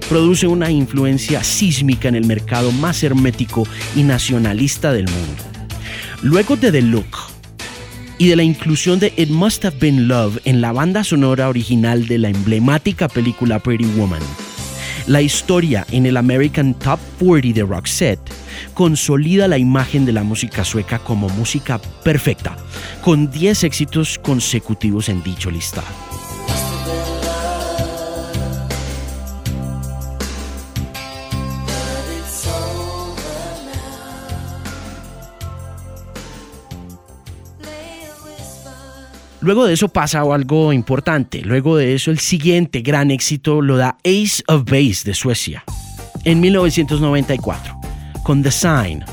produce 0.08 0.46
una 0.46 0.70
influencia 0.70 1.42
sísmica 1.42 2.06
en 2.06 2.14
el 2.14 2.25
mercado 2.25 2.70
más 2.70 3.02
hermético 3.02 3.66
y 3.96 4.04
nacionalista 4.04 4.92
del 4.92 5.06
mundo. 5.06 5.50
Luego 6.22 6.54
de 6.56 6.70
The 6.70 6.82
Look 6.82 7.16
y 8.18 8.28
de 8.28 8.36
la 8.36 8.42
inclusión 8.42 8.98
de 8.98 9.10
It 9.16 9.30
Must 9.30 9.64
Have 9.64 9.78
Been 9.80 10.06
Love 10.06 10.38
en 10.44 10.60
la 10.60 10.70
banda 10.70 11.02
sonora 11.02 11.48
original 11.48 12.06
de 12.06 12.18
la 12.18 12.28
emblemática 12.28 13.08
película 13.08 13.58
Pretty 13.58 13.86
Woman, 13.96 14.20
la 15.06 15.22
historia 15.22 15.86
en 15.90 16.04
el 16.04 16.18
American 16.18 16.74
Top 16.74 17.00
40 17.20 17.54
de 17.54 17.64
Roxette 17.64 18.20
consolida 18.74 19.48
la 19.48 19.56
imagen 19.56 20.04
de 20.04 20.12
la 20.12 20.22
música 20.22 20.62
sueca 20.62 20.98
como 20.98 21.30
música 21.30 21.80
perfecta, 22.04 22.54
con 23.00 23.30
10 23.30 23.64
éxitos 23.64 24.18
consecutivos 24.18 25.08
en 25.08 25.22
dicho 25.22 25.50
listado. 25.50 25.88
Luego 39.42 39.66
de 39.66 39.73
eso 39.73 39.88
pasa 39.88 40.20
algo 40.20 40.73
importante. 40.73 41.40
Luego 41.40 41.76
de 41.76 41.94
eso 41.94 42.11
el 42.11 42.18
siguiente 42.18 42.82
gran 42.82 43.11
éxito 43.11 43.62
lo 43.62 43.76
da 43.76 43.97
Ace 44.04 44.42
of 44.49 44.64
Base 44.64 45.02
de 45.04 45.14
Suecia 45.14 45.64
en 46.25 46.40
1994 46.40 47.80
con 48.23 48.42
The 48.42 48.50
Sign. 48.50 49.04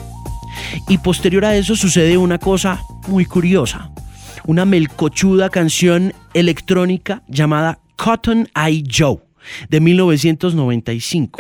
Y 0.90 0.98
posterior 0.98 1.46
a 1.46 1.56
eso 1.56 1.76
sucede 1.76 2.18
una 2.18 2.40
cosa 2.40 2.82
muy 3.08 3.26
curiosa. 3.26 3.90
Una 4.46 4.66
melcochuda 4.66 5.50
canción 5.50 6.14
electrónica 6.34 7.24
llamada 7.28 7.80
Cotton 7.96 8.50
Eye 8.54 8.84
Joe 8.90 9.20
de 9.70 9.80
1995. 9.80 11.40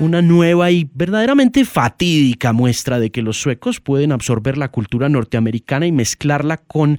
Una 0.00 0.22
nueva 0.22 0.70
y 0.70 0.88
verdaderamente 0.94 1.64
fatídica 1.64 2.52
muestra 2.52 2.98
de 2.98 3.10
que 3.10 3.22
los 3.22 3.40
suecos 3.40 3.80
pueden 3.80 4.12
absorber 4.12 4.56
la 4.56 4.70
cultura 4.70 5.08
norteamericana 5.08 5.86
y 5.86 5.92
mezclarla 5.92 6.58
con 6.58 6.98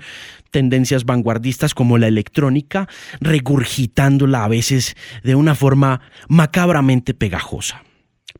tendencias 0.51 1.05
vanguardistas 1.05 1.73
como 1.73 1.97
la 1.97 2.07
electrónica, 2.07 2.87
regurgitándola 3.21 4.43
a 4.43 4.47
veces 4.47 4.95
de 5.23 5.35
una 5.35 5.55
forma 5.55 6.01
macabramente 6.27 7.13
pegajosa. 7.13 7.84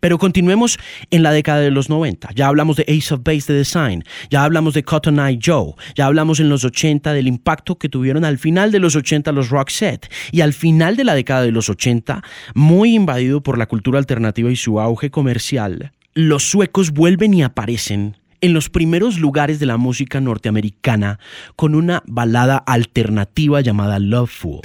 Pero 0.06 0.20
continuemos 0.20 0.78
en 1.10 1.24
la 1.24 1.32
década 1.32 1.62
de 1.62 1.72
los 1.72 1.90
90. 1.90 2.30
Ya 2.36 2.46
hablamos 2.46 2.78
de 2.78 2.84
Ace 2.84 3.12
of 3.12 3.22
Base 3.24 3.52
de 3.52 3.58
Design, 3.58 4.04
ya 4.30 4.44
hablamos 4.44 4.76
de 4.76 4.84
Cotton 4.84 5.20
Eye 5.20 5.40
Joe, 5.44 5.74
ya 5.96 6.06
hablamos 6.06 6.40
en 6.40 6.48
los 6.48 6.64
80 6.64 7.12
del 7.12 7.28
impacto 7.28 7.80
que 7.80 7.90
tuvieron 7.90 8.24
al 8.24 8.38
final 8.38 8.72
de 8.72 8.78
los 8.78 8.96
80 8.96 9.32
los 9.32 9.50
set 9.70 10.08
y 10.32 10.42
al 10.42 10.54
final 10.54 10.96
de 10.96 11.06
la 11.06 11.16
década 11.16 11.42
de 11.42 11.52
los 11.52 11.72
80, 11.72 12.22
muy 12.54 12.94
invadido 12.94 13.42
por 13.42 13.58
la 13.58 13.66
cultura 13.66 13.98
alternativa 13.98 14.52
y 14.52 14.56
su 14.56 14.80
auge 14.80 15.10
comercial, 15.10 15.92
los 16.14 16.44
suecos 16.52 16.92
vuelven 16.92 17.34
y 17.34 17.42
aparecen 17.42 18.18
en 18.42 18.54
los 18.54 18.70
primeros 18.70 19.18
lugares 19.18 19.58
de 19.60 19.66
la 19.66 19.78
música 19.78 20.22
norteamericana 20.22 21.18
con 21.56 21.74
una 21.74 22.04
balada 22.06 22.58
alternativa 22.58 23.60
llamada 23.62 23.98
Loveful. 23.98 24.62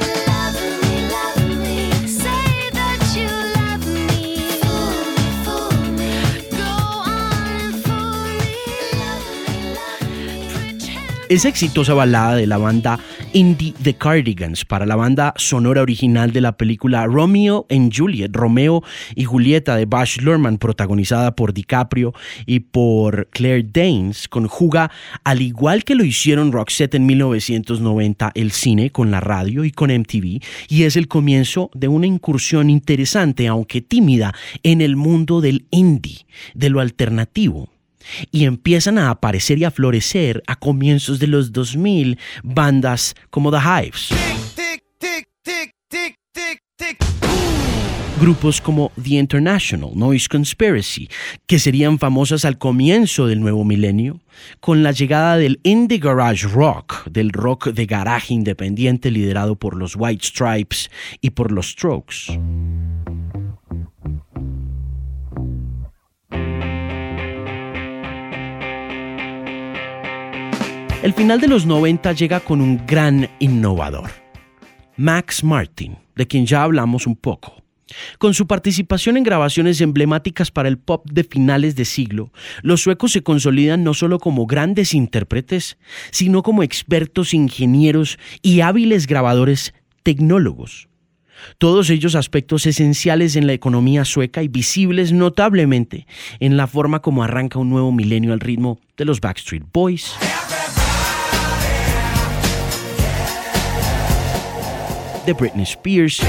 Esa 11.31 11.49
exitosa 11.49 11.95
balada 11.95 12.35
de 12.35 12.49
la 12.49 12.59
banda 12.59 12.99
Indie 13.35 13.73
The 13.81 13.95
Cardigans 13.95 14.65
para 14.65 14.85
la 14.85 14.97
banda 14.97 15.33
sonora 15.37 15.81
original 15.81 16.33
de 16.33 16.41
la 16.41 16.57
película 16.57 17.07
Romeo 17.07 17.67
and 17.71 17.97
Juliet, 17.97 18.35
Romeo 18.35 18.83
y 19.15 19.27
Julieta 19.27 19.77
de 19.77 19.87
Baz 19.87 20.21
Luhrmann, 20.21 20.59
protagonizada 20.59 21.37
por 21.37 21.55
DiCaprio 21.55 22.15
y 22.47 22.59
por 22.59 23.29
Claire 23.31 23.65
Danes, 23.73 24.27
conjuga, 24.27 24.91
al 25.23 25.41
igual 25.41 25.85
que 25.85 25.95
lo 25.95 26.03
hicieron 26.03 26.51
Roxette 26.51 26.97
en 26.97 27.07
1990, 27.07 28.33
el 28.35 28.51
cine 28.51 28.91
con 28.91 29.13
la 29.13 29.21
radio 29.21 29.65
y 29.65 29.71
con 29.71 29.97
MTV, 29.97 30.41
y 30.69 30.83
es 30.83 30.97
el 30.97 31.07
comienzo 31.07 31.71
de 31.75 31.87
una 31.87 32.09
incursión 32.09 32.71
interesante, 32.71 33.47
aunque 33.47 33.83
tímida, 33.83 34.35
en 34.65 34.81
el 34.81 34.97
mundo 34.97 35.41
del 35.41 35.65
indie, 35.71 36.27
de 36.55 36.71
lo 36.71 36.81
alternativo 36.81 37.69
y 38.30 38.45
empiezan 38.45 38.99
a 38.99 39.11
aparecer 39.11 39.59
y 39.59 39.64
a 39.64 39.71
florecer 39.71 40.42
a 40.47 40.57
comienzos 40.57 41.19
de 41.19 41.26
los 41.26 41.52
2000 41.52 42.19
bandas 42.42 43.14
como 43.30 43.50
The 43.50 43.59
Hives. 43.59 44.09
Grupos 48.21 48.61
como 48.61 48.92
The 49.02 49.16
International, 49.16 49.92
Noise 49.95 50.28
Conspiracy, 50.28 51.09
que 51.47 51.59
serían 51.59 51.99
famosas 51.99 52.45
al 52.45 52.59
comienzo 52.59 53.26
del 53.26 53.40
nuevo 53.40 53.64
milenio, 53.64 54.21
con 54.61 54.83
la 54.83 54.92
llegada 54.92 55.38
del 55.38 55.59
indie 55.62 55.97
garage 55.97 56.47
rock, 56.47 57.09
del 57.09 57.30
rock 57.30 57.69
de 57.69 57.87
garaje 57.87 58.35
independiente 58.35 59.11
liderado 59.11 59.57
por 59.57 59.75
los 59.75 59.97
White 59.97 60.26
Stripes 60.26 60.90
y 61.23 61.30
por 61.30 61.50
los 61.50 61.71
Strokes. 61.71 62.38
El 71.02 71.14
final 71.14 71.40
de 71.40 71.49
los 71.49 71.64
90 71.64 72.12
llega 72.12 72.40
con 72.40 72.61
un 72.61 72.87
gran 72.87 73.26
innovador, 73.38 74.11
Max 74.99 75.42
Martin, 75.42 75.97
de 76.14 76.26
quien 76.26 76.45
ya 76.45 76.62
hablamos 76.62 77.07
un 77.07 77.16
poco. 77.16 77.54
Con 78.19 78.35
su 78.35 78.47
participación 78.47 79.16
en 79.16 79.23
grabaciones 79.23 79.80
emblemáticas 79.80 80.50
para 80.50 80.69
el 80.69 80.76
pop 80.76 81.09
de 81.11 81.25
finales 81.25 81.75
de 81.75 81.87
siglo, 81.87 82.33
los 82.61 82.83
suecos 82.83 83.12
se 83.12 83.23
consolidan 83.23 83.83
no 83.83 83.95
solo 83.95 84.19
como 84.19 84.47
grandes 84.47 84.92
intérpretes, 84.92 85.78
sino 86.11 86.42
como 86.42 86.62
expertos 86.62 87.33
ingenieros 87.33 88.19
y 88.42 88.61
hábiles 88.61 89.07
grabadores 89.07 89.73
tecnólogos. 90.02 90.90
Todos 91.57 91.88
ellos 91.88 92.14
aspectos 92.14 92.66
esenciales 92.66 93.37
en 93.37 93.47
la 93.47 93.54
economía 93.54 94.04
sueca 94.04 94.42
y 94.42 94.49
visibles 94.49 95.12
notablemente 95.12 96.07
en 96.40 96.59
la 96.59 96.66
forma 96.66 97.00
como 97.00 97.23
arranca 97.23 97.59
un 97.59 97.71
nuevo 97.71 97.90
milenio 97.90 98.35
al 98.35 98.40
ritmo 98.40 98.78
de 98.99 99.07
los 99.07 99.23
Backstreet 99.23 99.64
Boys. 99.73 100.14
De 105.27 105.33
Britney 105.33 105.65
Spears. 105.65 106.21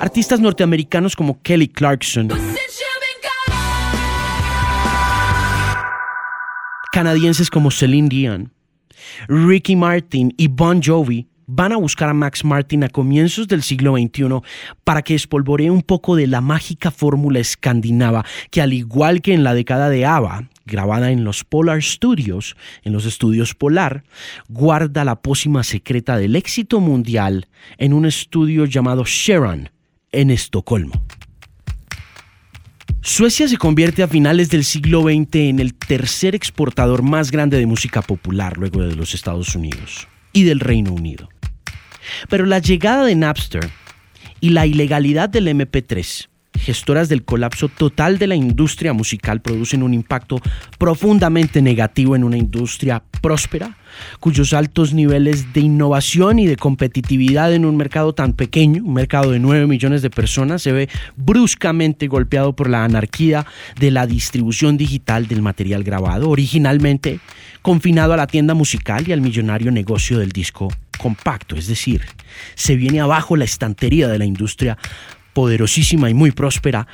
Artistas 0.00 0.40
norteamericanos 0.40 1.14
como 1.14 1.40
Kelly 1.42 1.68
Clarkson. 1.68 2.28
Canadienses 6.92 7.50
como 7.50 7.70
Celine 7.70 8.08
Dion. 8.08 8.52
Ricky 9.28 9.76
Martin 9.76 10.32
y 10.36 10.48
Bon 10.48 10.82
Jovi 10.82 11.28
van 11.46 11.72
a 11.72 11.76
buscar 11.76 12.08
a 12.08 12.14
Max 12.14 12.44
Martin 12.44 12.84
a 12.84 12.88
comienzos 12.88 13.48
del 13.48 13.62
siglo 13.62 13.96
XXI 13.96 14.40
para 14.84 15.02
que 15.02 15.14
espolvoree 15.14 15.70
un 15.70 15.82
poco 15.82 16.14
de 16.14 16.26
la 16.26 16.40
mágica 16.40 16.90
fórmula 16.90 17.40
escandinava 17.40 18.24
que 18.50 18.62
al 18.62 18.72
igual 18.72 19.20
que 19.20 19.34
en 19.34 19.42
la 19.42 19.54
década 19.54 19.88
de 19.90 20.06
ABBA, 20.06 20.49
grabada 20.64 21.10
en 21.10 21.24
los 21.24 21.44
Polar 21.44 21.82
Studios, 21.82 22.56
en 22.82 22.92
los 22.92 23.06
estudios 23.06 23.54
Polar, 23.54 24.04
guarda 24.48 25.04
la 25.04 25.16
pócima 25.16 25.64
secreta 25.64 26.16
del 26.16 26.36
éxito 26.36 26.80
mundial 26.80 27.48
en 27.78 27.92
un 27.92 28.06
estudio 28.06 28.64
llamado 28.64 29.04
Sharon, 29.06 29.70
en 30.12 30.30
Estocolmo. 30.30 31.04
Suecia 33.02 33.48
se 33.48 33.56
convierte 33.56 34.02
a 34.02 34.08
finales 34.08 34.50
del 34.50 34.64
siglo 34.64 35.02
XX 35.02 35.36
en 35.36 35.58
el 35.58 35.74
tercer 35.74 36.34
exportador 36.34 37.02
más 37.02 37.30
grande 37.30 37.58
de 37.58 37.66
música 37.66 38.02
popular 38.02 38.58
luego 38.58 38.82
de 38.82 38.94
los 38.94 39.14
Estados 39.14 39.54
Unidos 39.54 40.06
y 40.32 40.44
del 40.44 40.60
Reino 40.60 40.92
Unido. 40.92 41.28
Pero 42.28 42.44
la 42.44 42.58
llegada 42.58 43.04
de 43.04 43.14
Napster 43.14 43.70
y 44.40 44.50
la 44.50 44.66
ilegalidad 44.66 45.28
del 45.28 45.48
MP3 45.48 46.29
gestoras 46.70 47.08
del 47.08 47.24
colapso 47.24 47.68
total 47.68 48.18
de 48.18 48.28
la 48.28 48.36
industria 48.36 48.92
musical 48.92 49.40
producen 49.40 49.82
un 49.82 49.92
impacto 49.92 50.40
profundamente 50.78 51.60
negativo 51.62 52.14
en 52.14 52.22
una 52.22 52.36
industria 52.36 53.02
próspera, 53.20 53.76
cuyos 54.20 54.52
altos 54.52 54.94
niveles 54.94 55.52
de 55.52 55.62
innovación 55.62 56.38
y 56.38 56.46
de 56.46 56.54
competitividad 56.54 57.52
en 57.52 57.64
un 57.64 57.76
mercado 57.76 58.12
tan 58.12 58.34
pequeño, 58.34 58.84
un 58.84 58.94
mercado 58.94 59.32
de 59.32 59.40
9 59.40 59.66
millones 59.66 60.00
de 60.02 60.10
personas, 60.10 60.62
se 60.62 60.70
ve 60.70 60.88
bruscamente 61.16 62.06
golpeado 62.06 62.54
por 62.54 62.70
la 62.70 62.84
anarquía 62.84 63.44
de 63.80 63.90
la 63.90 64.06
distribución 64.06 64.76
digital 64.76 65.26
del 65.26 65.42
material 65.42 65.82
grabado, 65.82 66.30
originalmente 66.30 67.18
confinado 67.62 68.12
a 68.12 68.16
la 68.16 68.28
tienda 68.28 68.54
musical 68.54 69.08
y 69.08 69.12
al 69.12 69.20
millonario 69.20 69.72
negocio 69.72 70.20
del 70.20 70.30
disco 70.30 70.68
compacto, 70.98 71.56
es 71.56 71.66
decir, 71.66 72.02
se 72.54 72.76
viene 72.76 73.00
abajo 73.00 73.34
la 73.34 73.44
estantería 73.44 74.06
de 74.06 74.18
la 74.18 74.24
industria 74.24 74.78
poderosísima 75.32 76.10
y 76.10 76.14
muy 76.14 76.30
próspera 76.30 76.86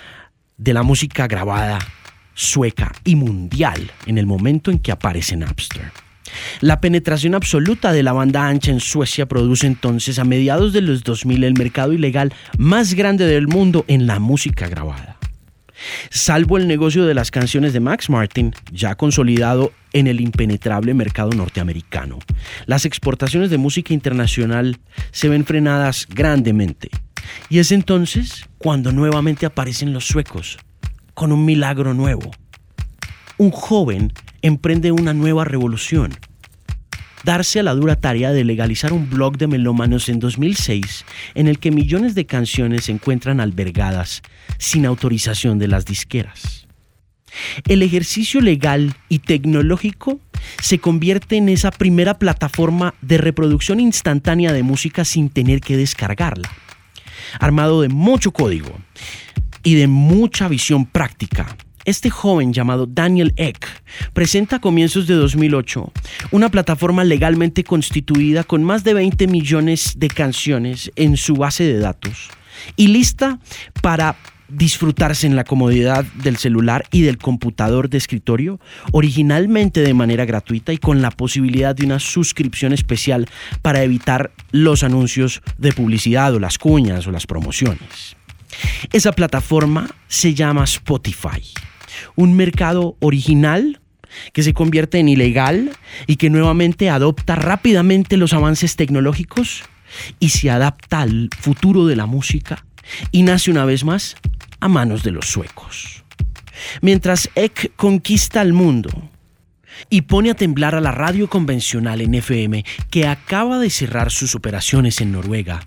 de 0.57 0.73
la 0.73 0.83
música 0.83 1.27
grabada 1.27 1.79
sueca 2.37 2.93
y 3.03 3.17
mundial 3.17 3.91
en 4.07 4.19
el 4.19 4.27
momento 4.27 4.71
en 4.71 4.79
que 4.79 4.93
aparece 4.93 5.37
Napster. 5.37 5.91
La 6.61 6.81
penetración 6.81 7.35
absoluta 7.35 7.93
de 7.93 8.03
la 8.03 8.13
banda 8.13 8.47
ancha 8.47 8.71
en 8.71 8.81
Suecia 8.81 9.27
produce 9.27 9.67
entonces 9.67 10.19
a 10.19 10.25
mediados 10.25 10.73
de 10.73 10.83
los 10.83 11.03
2000 11.03 11.45
el 11.45 11.55
mercado 11.55 11.93
ilegal 11.93 12.35
más 12.59 12.95
grande 12.95 13.27
del 13.27 13.49
mundo 13.49 13.85
en 13.89 14.07
la 14.07 14.19
música 14.19 14.69
grabada. 14.69 15.17
Salvo 16.11 16.57
el 16.57 16.67
negocio 16.67 17.05
de 17.05 17.15
las 17.15 17.31
canciones 17.31 17.73
de 17.73 17.81
Max 17.81 18.11
Martin, 18.11 18.55
ya 18.73 18.95
consolidado 18.95 19.73
en 19.93 20.07
el 20.07 20.21
impenetrable 20.21 20.95
mercado 20.95 21.31
norteamericano, 21.31 22.19
las 22.67 22.85
exportaciones 22.85 23.51
de 23.51 23.59
música 23.59 23.95
internacional 23.95 24.79
se 25.11 25.29
ven 25.29 25.45
frenadas 25.45 26.07
grandemente 26.09 26.91
y 27.49 27.59
es 27.59 27.73
entonces 27.73 28.45
cuando 28.59 28.93
nuevamente 28.93 29.47
aparecen 29.47 29.93
los 29.93 30.07
suecos, 30.07 30.59
con 31.15 31.33
un 31.33 31.45
milagro 31.45 31.95
nuevo. 31.95 32.31
Un 33.39 33.51
joven 33.51 34.13
emprende 34.43 34.93
una 34.93 35.15
nueva 35.15 35.45
revolución. 35.45 36.15
Darse 37.25 37.59
a 37.59 37.63
la 37.63 37.75
dura 37.75 37.97
tarea 37.97 38.33
de 38.33 38.45
legalizar 38.45 38.93
un 38.93 39.11
blog 39.11 39.37
de 39.37 39.47
melómanos 39.47 40.09
en 40.09 40.21
2006 40.21 41.05
en 41.35 41.49
el 41.49 41.59
que 41.59 41.71
millones 41.71 42.15
de 42.15 42.27
canciones 42.27 42.85
se 42.85 42.93
encuentran 42.93 43.41
albergadas 43.41 44.23
sin 44.59 44.87
autorización 44.87 45.59
de 45.59 45.69
las 45.69 45.85
disqueras. 45.85 46.67
El 47.67 47.83
ejercicio 47.83 48.41
legal 48.41 48.95
y 49.09 49.19
tecnológico 49.19 50.21
se 50.63 50.79
convierte 50.79 51.37
en 51.37 51.49
esa 51.49 51.71
primera 51.71 52.19
plataforma 52.19 52.95
de 53.03 53.19
reproducción 53.19 53.81
instantánea 53.81 54.53
de 54.53 54.63
música 54.63 55.05
sin 55.05 55.29
tener 55.29 55.61
que 55.61 55.77
descargarla 55.77 56.51
armado 57.39 57.83
de 57.83 57.89
mucho 57.89 58.33
código 58.33 58.71
y 59.63 59.75
de 59.75 59.87
mucha 59.89 60.49
visión 60.49 60.87
práctica. 60.87 61.57
Este 61.85 62.11
joven 62.11 62.53
llamado 62.53 62.87
Daniel 62.87 63.33
Eck 63.37 63.65
presenta 64.13 64.57
a 64.57 64.61
comienzos 64.61 65.07
de 65.07 65.15
2008 65.15 65.93
una 66.33 66.51
plataforma 66.51 67.05
legalmente 67.05 67.63
constituida 67.63 68.43
con 68.43 68.65
más 68.65 68.83
de 68.83 68.95
20 68.95 69.29
millones 69.29 69.95
de 69.97 70.09
canciones 70.09 70.91
en 70.97 71.17
su 71.17 71.37
base 71.37 71.63
de 71.63 71.79
datos 71.79 72.29
y 72.75 72.89
lista 72.89 73.39
para 73.83 74.17
disfrutarse 74.49 75.27
en 75.27 75.37
la 75.37 75.45
comodidad 75.45 76.05
del 76.23 76.37
celular 76.37 76.85
y 76.91 77.03
del 77.03 77.19
computador 77.19 77.91
de 77.91 77.99
escritorio, 77.99 78.61
originalmente 78.93 79.81
de 79.81 79.95
manera 79.95 80.25
gratuita 80.25 80.73
y 80.73 80.79
con 80.79 81.03
la 81.03 81.11
posibilidad 81.11 81.75
de 81.75 81.85
una 81.85 81.99
suscripción 81.99 82.73
especial 82.73 83.29
para 83.63 83.83
evitar 83.83 84.33
los 84.53 84.83
anuncios 84.83 85.43
de 85.59 85.73
publicidad 85.73 86.35
o 86.35 86.41
las 86.41 86.59
cuñas 86.59 87.07
o 87.07 87.11
las 87.11 87.27
promociones. 87.27 88.17
Esa 88.93 89.13
plataforma 89.13 89.91
se 90.09 90.35
llama 90.35 90.65
Spotify, 90.65 91.43
un 92.15 92.37
mercado 92.37 92.97
original 93.01 93.81
que 94.33 94.43
se 94.43 94.55
convierte 94.55 94.99
en 94.99 95.09
ilegal 95.09 95.71
y 96.07 96.17
que 96.17 96.31
nuevamente 96.31 96.89
adopta 96.89 97.35
rápidamente 97.35 98.17
los 98.17 98.33
avances 98.33 98.77
tecnológicos 98.77 99.65
y 100.21 100.31
se 100.31 100.51
adapta 100.51 101.01
al 101.01 101.29
futuro 101.39 101.87
de 101.87 101.97
la 101.97 102.07
música 102.07 102.65
y 103.11 103.23
nace 103.23 103.51
una 103.51 103.65
vez 103.65 103.85
más 103.85 104.17
a 104.61 104.69
manos 104.69 105.03
de 105.03 105.13
los 105.13 105.27
suecos. 105.27 106.05
Mientras 106.81 107.31
Eck 107.35 107.73
conquista 107.77 108.43
el 108.43 108.53
mundo 108.53 108.91
y 109.91 110.03
pone 110.03 110.31
a 110.31 110.35
temblar 110.35 110.75
a 110.75 110.81
la 110.81 110.93
radio 110.93 111.29
convencional 111.29 112.01
en 112.01 112.15
FM 112.15 112.65
que 112.91 113.07
acaba 113.07 113.59
de 113.59 113.71
cerrar 113.71 114.11
sus 114.11 114.35
operaciones 114.35 115.01
en 115.01 115.13
Noruega, 115.13 115.61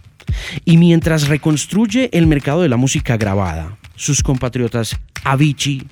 y 0.66 0.78
mientras 0.78 1.28
reconstruye 1.28 2.10
el 2.14 2.28
mercado 2.28 2.62
de 2.62 2.70
la 2.70 2.78
música 2.78 3.18
grabada, 3.18 3.78
sus 3.96 4.22
compatriotas 4.24 4.96
Avicii, 5.24 5.88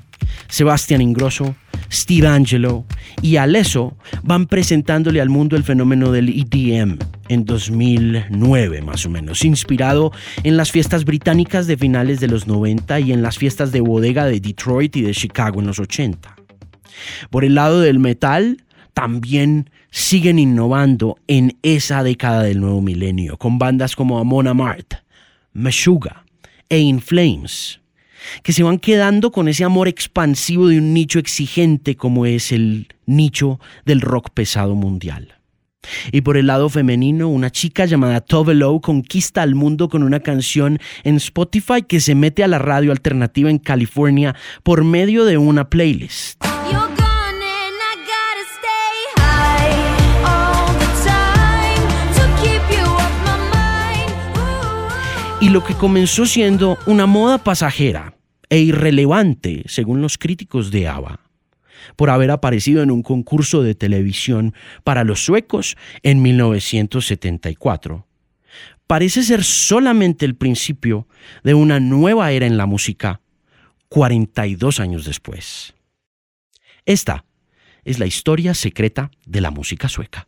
Sebastián 0.47 1.01
Ingrosso, 1.01 1.55
Steve 1.91 2.27
Angelo 2.27 2.85
y 3.21 3.37
Alesso 3.37 3.97
van 4.23 4.45
presentándole 4.45 5.21
al 5.21 5.29
mundo 5.29 5.55
el 5.55 5.63
fenómeno 5.63 6.11
del 6.11 6.29
EDM 6.29 6.97
en 7.29 7.45
2009 7.45 8.81
más 8.81 9.05
o 9.05 9.09
menos, 9.09 9.43
inspirado 9.45 10.11
en 10.43 10.57
las 10.57 10.71
fiestas 10.71 11.05
británicas 11.05 11.67
de 11.67 11.77
finales 11.77 12.19
de 12.19 12.27
los 12.27 12.47
90 12.47 12.99
y 12.99 13.11
en 13.11 13.21
las 13.21 13.37
fiestas 13.37 13.71
de 13.71 13.81
bodega 13.81 14.25
de 14.25 14.39
Detroit 14.39 14.95
y 14.95 15.01
de 15.01 15.13
Chicago 15.13 15.59
en 15.59 15.67
los 15.67 15.79
80. 15.79 16.35
Por 17.29 17.45
el 17.45 17.55
lado 17.55 17.81
del 17.81 17.99
metal, 17.99 18.63
también 18.93 19.69
siguen 19.91 20.39
innovando 20.39 21.17
en 21.27 21.57
esa 21.61 22.03
década 22.03 22.43
del 22.43 22.61
nuevo 22.61 22.81
milenio, 22.81 23.37
con 23.37 23.59
bandas 23.59 23.95
como 23.95 24.19
Amon 24.19 24.47
Amarth, 24.47 24.95
Meshuga 25.53 26.25
e 26.69 26.79
In 26.79 27.01
Flames, 27.01 27.79
que 28.43 28.53
se 28.53 28.63
van 28.63 28.79
quedando 28.79 29.31
con 29.31 29.47
ese 29.47 29.63
amor 29.63 29.87
expansivo 29.87 30.67
de 30.67 30.79
un 30.79 30.93
nicho 30.93 31.19
exigente 31.19 31.95
como 31.95 32.25
es 32.25 32.51
el 32.51 32.87
nicho 33.05 33.59
del 33.85 34.01
rock 34.01 34.31
pesado 34.31 34.75
mundial. 34.75 35.36
Y 36.11 36.21
por 36.21 36.37
el 36.37 36.47
lado 36.47 36.69
femenino, 36.69 37.27
una 37.27 37.49
chica 37.49 37.85
llamada 37.85 38.21
Tove 38.21 38.53
Lo 38.53 38.79
conquista 38.81 39.41
al 39.41 39.55
mundo 39.55 39.89
con 39.89 40.03
una 40.03 40.19
canción 40.19 40.79
en 41.03 41.15
Spotify 41.15 41.81
que 41.87 41.99
se 41.99 42.15
mete 42.15 42.43
a 42.43 42.47
la 42.47 42.59
radio 42.59 42.91
alternativa 42.91 43.49
en 43.49 43.59
California 43.59 44.35
por 44.63 44.83
medio 44.83 45.25
de 45.25 45.37
una 45.37 45.69
playlist. 45.69 46.43
Y 55.39 55.49
lo 55.49 55.63
que 55.63 55.75
comenzó 55.75 56.25
siendo 56.25 56.77
una 56.87 57.05
moda 57.05 57.37
pasajera 57.37 58.15
e 58.49 58.59
irrelevante, 58.59 59.63
según 59.67 60.01
los 60.01 60.17
críticos 60.17 60.71
de 60.71 60.87
ABBA, 60.87 61.19
por 61.95 62.09
haber 62.09 62.31
aparecido 62.31 62.83
en 62.83 62.91
un 62.91 63.03
concurso 63.03 63.63
de 63.63 63.75
televisión 63.75 64.53
para 64.83 65.03
los 65.03 65.23
suecos 65.23 65.77
en 66.03 66.21
1974. 66.21 68.05
Parece 68.87 69.23
ser 69.23 69.43
solamente 69.43 70.25
el 70.25 70.35
principio 70.35 71.07
de 71.43 71.53
una 71.53 71.79
nueva 71.79 72.31
era 72.31 72.45
en 72.45 72.57
la 72.57 72.65
música 72.65 73.21
42 73.89 74.79
años 74.79 75.05
después. 75.05 75.75
Esta 76.85 77.25
es 77.83 77.99
la 77.99 78.05
historia 78.05 78.53
secreta 78.53 79.11
de 79.25 79.41
la 79.41 79.51
música 79.51 79.89
sueca. 79.89 80.27